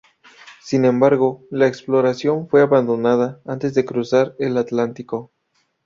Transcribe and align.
Sin 0.63 0.85
embargo, 0.85 1.45
la 1.51 1.67
exploración 1.67 2.47
fue 2.49 2.63
abandonada 2.63 3.39
antes 3.45 3.75
de 3.75 3.85
cruzar 3.85 4.35
el 4.39 4.57
Atlántico. 4.57 5.31